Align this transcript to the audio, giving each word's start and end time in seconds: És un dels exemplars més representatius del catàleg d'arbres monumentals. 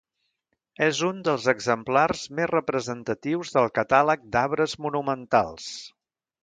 És 0.85 1.01
un 1.09 1.19
dels 1.27 1.45
exemplars 1.53 2.25
més 2.39 2.51
representatius 2.53 3.55
del 3.59 3.71
catàleg 3.79 4.27
d'arbres 4.37 4.77
monumentals. 4.87 5.69